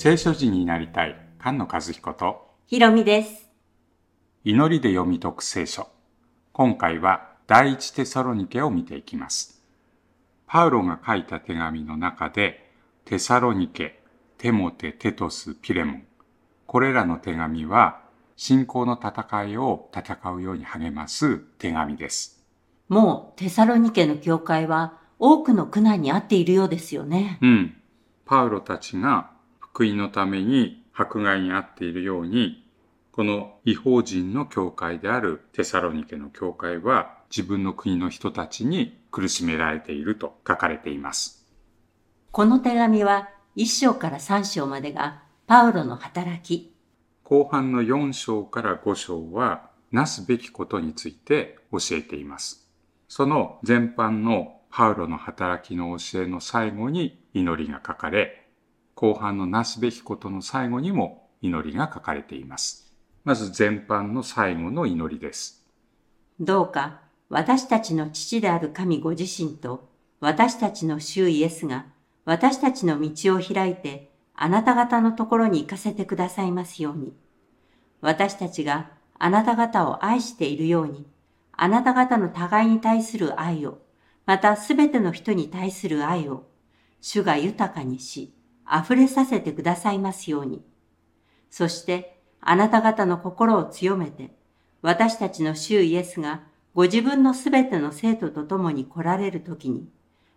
[0.00, 3.48] 聖書人になりたい菅野和彦とひろみです。
[4.44, 5.88] 祈りで読み解く聖書
[6.52, 9.60] 今回は第一テサロニケを見ていきます
[10.46, 12.70] パウロが書いた手紙の中で
[13.06, 14.00] テサロニケ
[14.36, 16.06] テモテテトスピレモン
[16.68, 18.02] これらの手紙は
[18.36, 22.40] 信仰の戦いを戦うように励ます手紙です
[22.88, 27.40] もうテサロニケの教会は多くの苦難に遭っているようですよね。
[27.42, 27.74] うん。
[28.24, 29.36] パウロたちが
[29.78, 32.66] 福音のために迫害に遭っているように、
[33.12, 41.46] この違法人の教会であるテサロニケの教会は自分の国の人たちに苦しめられていると書かれています。
[42.32, 46.74] この手紙は1章から3章までがパウロの働き。
[47.22, 52.68] 後半の4章から5章は、なすべきことについて教えています。
[53.06, 58.47] その全般のパウロの働きの教えの最後に祈りが書かれ、
[59.00, 62.92] 後半のなすべきことの最後にも祈りが書かれています。
[63.22, 65.64] まず全般の最後の祈りです。
[66.40, 71.86] どうか私たちの父である神ご自身と私たちの主イエスが
[72.24, 77.12] 私たちの道を開いてあなた方のところに行かせてくださいますように。
[78.00, 81.06] 私たちがあなた方を愛しているように、
[81.52, 83.78] あなた方の互いに対する愛を、
[84.26, 86.48] またすべての人に対する愛を、
[87.00, 88.32] 主が豊かにし、
[88.76, 90.62] 溢れさせてくださいますように。
[91.50, 94.34] そして、あなた方の心を強めて、
[94.82, 96.42] 私たちの主イエスが
[96.74, 99.88] ご自分のすべての生徒と共に来られるときに、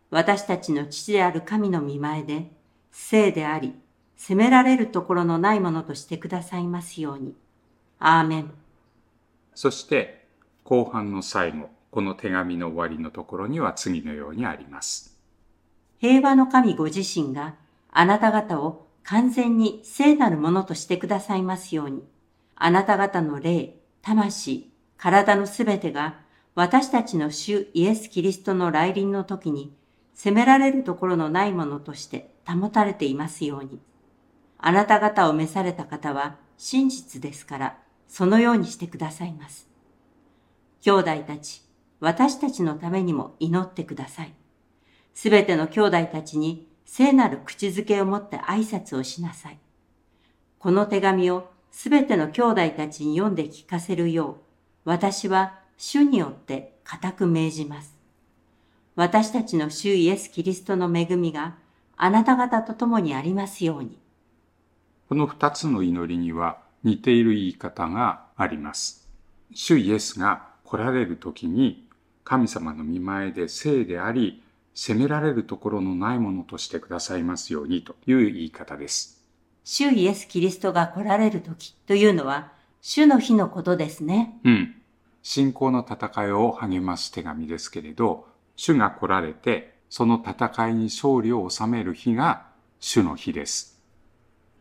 [0.10, 2.52] 私たちの父である神の御前で、
[2.92, 3.76] 聖であり、
[4.16, 7.36] 責められるところのないものとしてくださいますように。
[8.00, 8.52] アーメン。
[9.54, 10.28] そして
[10.64, 15.20] 後半の最後、この手紙の終わりのところには次のようにあります。
[16.00, 17.56] 平和の神ご自身が
[17.92, 22.04] あなた方を完全に聖なるものとしてくださいますように。
[22.56, 26.20] あなた方の霊、魂、体のすべてが
[26.56, 29.76] 私たちの主イエス・キリストの来臨の時に
[30.14, 33.80] 責められるところのないものとして保たれていますように。
[34.58, 39.68] あなた方を召された方は真実ですから、そのようにしてくださいます。
[40.82, 41.64] 兄弟たち、
[42.00, 44.34] 私たちのためにも祈ってください。
[45.14, 49.58] すべての兄弟たちに聖なる口づけを持って挨拶をしなさい。
[50.60, 54.36] この手紙をすべての兄弟たちに読んで聞かせるよう、
[54.84, 57.98] 私は主によって固く命じます。
[58.98, 61.56] 私たちの主イエス・キリストの恵みが
[61.96, 63.98] あなた方と共にありますように。
[65.08, 69.08] この二つの祈りには似ている言い方があります。
[69.54, 71.88] 主イエスが来られる時に
[72.26, 74.44] 神様の見前で聖であり、
[74.74, 79.26] 責められるところのないものとしてくださいますようにという言い方です。
[79.64, 84.40] 主イエス・キリストが来られる時というのは、主の日のことですね。
[84.44, 84.76] うん。
[85.22, 92.48] 信仰の戦いを励ます手紙ですけれど、主が来られて、その戦いに勝利を収める日が
[92.80, 93.80] 主の日です。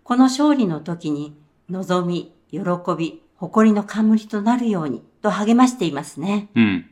[0.02, 1.36] この勝利の時に、
[1.70, 2.60] 望み、喜
[2.98, 6.50] び、誇りの冠となるようにと励ましていますね。
[6.54, 6.90] うん。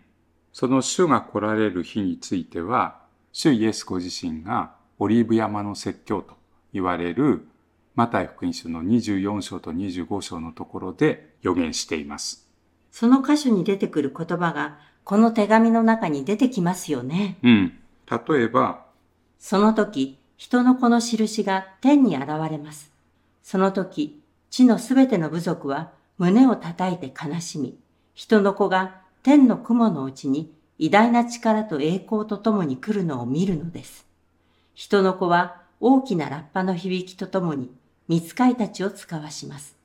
[0.52, 3.02] その主が来られる日については、
[3.40, 6.34] 主イエスご自身がオリーブ山の説教と
[6.72, 7.46] 言われる
[7.94, 12.48] マタイ福音書の24章と25章のところで予言しています。
[12.90, 17.38] その箇所に出てくる言葉が、この手紙の中に出てきますよね。
[17.44, 17.78] うん。
[18.10, 18.86] 例えば、
[19.38, 22.90] その時、人の子の印が天に現れます。
[23.44, 27.78] その時、地のすべての部族は胸を叩いて悲しみ、
[28.14, 34.06] 人の子が天の雲のうちに偉大な力と栄光とともに来るのを見るのです。
[34.74, 37.70] 人の子は大きなラッパの響きとともに、
[38.06, 39.76] 見つかいたちを使わします。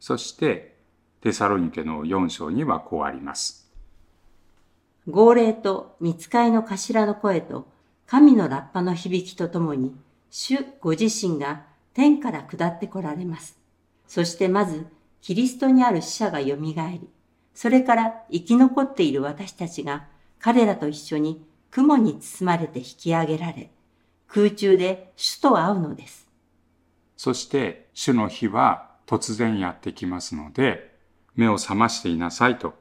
[0.00, 0.76] そして、
[1.20, 3.70] テサロニケの4章にはこうあります。
[5.08, 7.66] 号令と見つかいの頭の声と
[8.06, 9.94] 神のラッパの響きとともに、
[10.30, 13.58] 主ご自身が天から下って来られます。
[14.06, 14.86] そしてまず、
[15.20, 17.08] キリストにある死者が蘇り、
[17.54, 20.06] それから生き残っている私たちが
[20.40, 23.70] 彼らと一緒に雲に包まれて引き上げられ、
[24.26, 26.26] 空中で主と会うのです。
[27.16, 30.96] そして、主の日は突然やってきますので、
[31.34, 32.74] 目を覚ましていなさいと、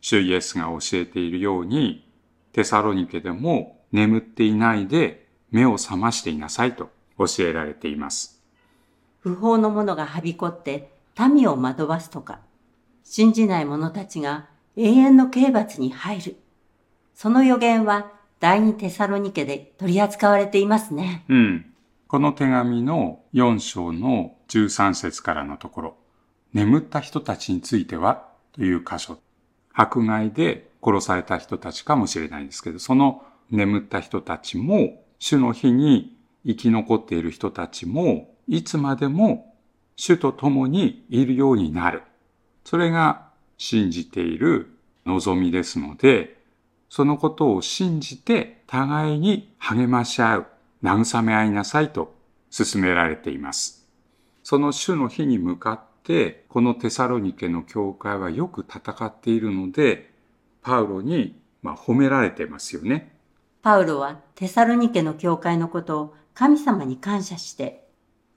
[0.00, 2.08] 主イエスが教えているように、
[2.52, 8.42] テサロニケでも眠っていないで目を覚ましていなさいと教えられています。
[9.20, 12.40] 不法の者がはびこって民を惑わすとか、
[13.02, 14.46] 信じない者たちが
[14.76, 16.36] 永遠の刑罰に入る。
[17.14, 21.24] その予言は第二テサロニケで取り扱われていますね。
[21.28, 21.66] うん。
[22.08, 25.96] この手紙の4章の13節からのところ、
[26.52, 29.18] 眠った人たちについてはという箇所。
[29.72, 39.54] 迫害で殺された人たちかもしれないんですけど、その眠った人たちも、主の日に生き残っている人たちも、いつまでも
[39.96, 42.02] 主と共にいるようになる。
[42.64, 44.76] それが信じている
[45.06, 46.43] 望みですので、
[46.96, 50.46] そのことを信じて互いに励まし合う、
[50.84, 52.14] 慰め合いなさいと
[52.56, 53.88] 勧められています。
[54.44, 60.12] その主の日に向かって、このテサロニケの教会はよく戦っているので、
[60.62, 63.12] パウロに、まあ、褒められてますよね。
[63.60, 67.88] パウロはテサロニケの教会のことを神様に感謝して、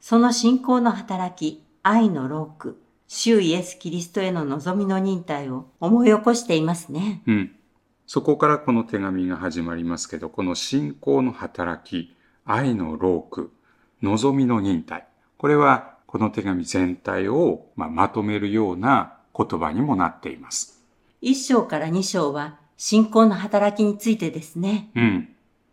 [0.01, 7.21] その信仰の働き、愛のローク、主イエス・キリストへの望みの忍耐を思い起こしていますね。
[7.27, 7.56] うん。
[8.07, 12.15] そこからこの手紙が始まりますけど、この信仰の働き、
[12.45, 13.51] 愛のローク、
[14.01, 15.05] 望みの忍耐。
[15.37, 20.81] これはこの手紙全体をままとめるような言葉にもなっています。
[21.19, 24.89] 一章から二章は信仰の働きについてですね。
[24.95, 25.29] うん。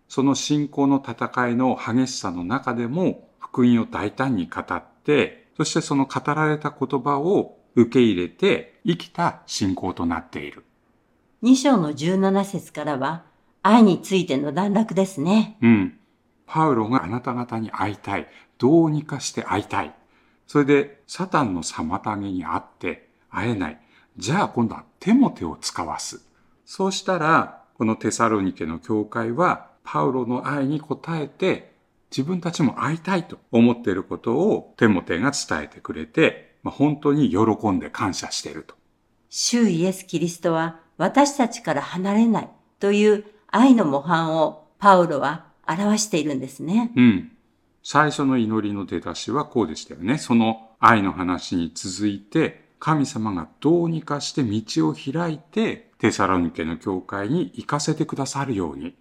[0.08, 10.64] その信仰の戦いの激しさの中でも福音を大胆に語って、そしてその語られた言葉を受け入れて生きた信仰となっている。
[11.44, 13.22] 二章の十七節からは
[13.62, 15.58] 愛についての段落ですね。
[15.60, 15.98] うん。
[16.46, 18.28] パウロがあなた方に会いたい。
[18.56, 19.94] どうにかして会いたい。
[20.46, 23.80] それで、サタンの妨げにあって会えない。
[24.16, 26.22] じゃあ今度は手も手を使わす。
[26.64, 31.74] そうしたら、このテサロニケの教会は、パウロの愛に応えて、
[32.10, 38.76] 自分たちも会いたいと思っていることをテモテが伝えてくれて、まあ、本当に喜んで感謝していると。
[39.28, 42.48] 主イエス・キリストは私たちから離れない
[42.80, 46.92] という愛の模範をパウロは表しているんですね。
[46.96, 47.30] うん。
[47.82, 50.18] 最初の祈りの出だしはこうでしたよね。
[50.18, 58.94] その愛の話に続いて、神様がどうにかして道を開いて、テサロニケの教会に行かせてくださるように。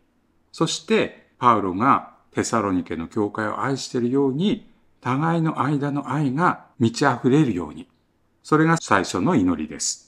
[0.51, 7.88] そして、パウロがテサロニケの教会を愛しているように、互いの間の愛が満ち溢れるように。
[8.42, 10.03] それが最初の祈りです。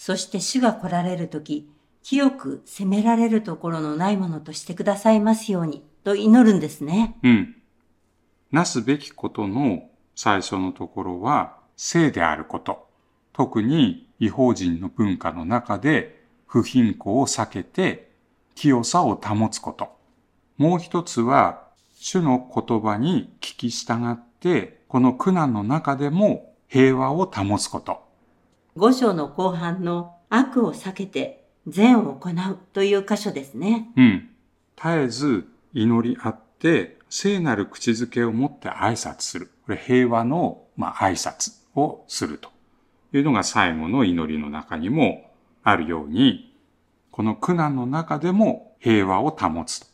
[0.00, 1.68] そして主が来られるとき、
[2.02, 7.18] 清く責められるところのないものとしてくださいますように、と祈るんですね。
[7.22, 7.56] うん。
[8.50, 12.88] なすべきことの最初のところは、性であること。
[13.34, 18.10] 特に違法人の文化の中で不貧困を避けて
[18.54, 19.98] 清さを保つこと。
[20.56, 21.68] もう一つは、
[21.98, 28.09] 主の言葉に聞き従って、この苦難の中でも平和を保つこと。
[28.76, 33.90] 五章の後半の悪を避けて善を行うという箇所ですね。
[33.96, 34.28] うん。
[34.76, 39.50] 絶えず祈りあって、聖なる口づけを持って挨拶する。
[39.66, 42.50] これ平和の、まあ、挨拶をすると
[43.12, 45.30] いうのが最後の祈りの中にも
[45.62, 46.54] あるように、
[47.10, 49.84] この苦難の中でも平和を保つ。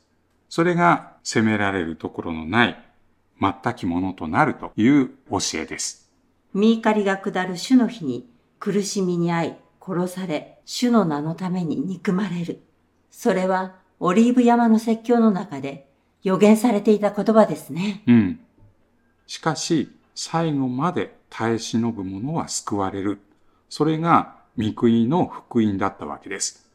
[0.49, 2.77] それが責められるところのない
[3.41, 6.11] 全きものとなるという教えです。
[6.55, 12.63] 見怒りが下る主の日に苦しみに遭い殺され、主の名のために憎まれる。
[13.11, 15.89] それはオリーブ山の説教の中で
[16.23, 18.03] 予言されていた言葉ですね。
[18.07, 18.41] うん。
[19.27, 23.21] しかし、最後まで耐え忍ぶ者は救われる。
[23.69, 26.71] それが、御国の福音だったわけです。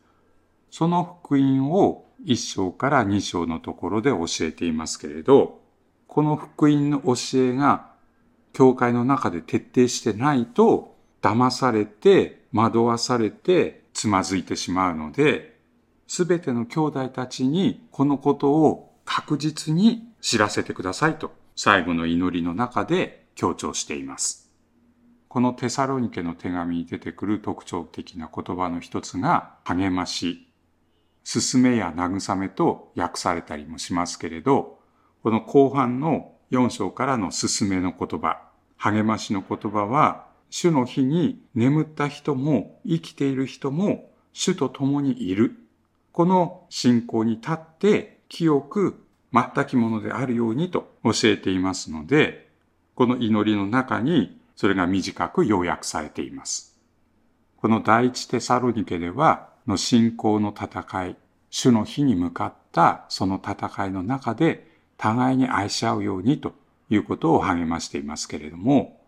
[0.70, 5.60] その福音を一章から二章のところで教えていますけれど、
[6.08, 7.92] この福音の教えが、
[8.54, 10.91] 教会の中で徹底してないと、
[11.22, 15.60] 騙されて、惑わされて、つまずいてしまうので、
[16.08, 24.52] すべての兄弟たちにこのことを確実に知らせてくださいと最後の祈りの中で強調しています。
[25.28, 30.50] このテサロニケの手紙に出てくる特徴的な言葉の一つが励まし、
[31.24, 34.80] 進めや慰めと訳されたりもしますけれど、
[35.24, 38.42] この後半の4章からの進めの言葉、
[38.76, 45.56] 励ましの言葉は、主の日に眠った人も生きている人も主と共にいる。
[46.12, 52.50] この信仰に立って清く全きものであるようにと教えていますので、
[52.96, 56.78] この祈りの中にそれが短く要約されています。
[57.56, 61.16] この第一テサロニケでは、の信仰の戦い、
[61.50, 64.68] 主の日に向かったその戦いの中で
[64.98, 66.54] 互いに愛し合うようにと
[66.90, 69.01] いうことを励ましていますけれども、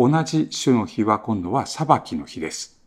[0.00, 2.80] 同じ主の日は今度は裁きの日です。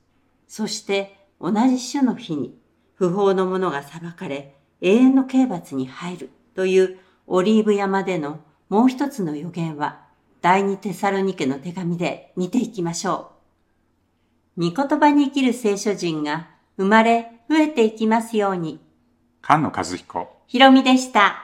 [0.48, 2.58] そして同じ主の日に
[2.96, 8.40] 不法の者が裁かれ、永遠の刑罰に入るというオリーブ山での
[8.70, 10.06] もう一つの予言は、
[10.40, 13.34] 第二テサロニケの手紙で見ていきましょ
[14.58, 14.70] う。
[14.70, 18.80] 御言葉に生きる聖書人が生まれ増えていきますように。
[19.44, 20.30] 菅野和彦。
[20.48, 21.36] ひろみでした。